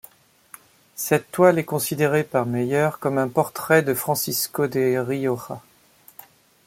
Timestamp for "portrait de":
3.27-3.93